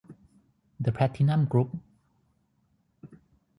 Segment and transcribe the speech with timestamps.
[0.81, 1.69] เดอะ แพลทินัม กรุ๊ป